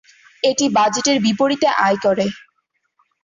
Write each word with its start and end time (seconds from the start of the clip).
এটি 0.43 0.65
বাজেট 0.77 1.05
এর 1.07 1.17
বিপরীতে 1.25 1.67
আয় 1.85 1.97
করে। 2.03 2.25